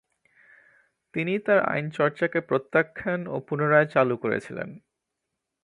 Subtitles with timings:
[1.13, 4.69] তিনি তার আইনচর্চাকে প্রত্যাখ্যান ও পুনরায় চালু করেছিলেন।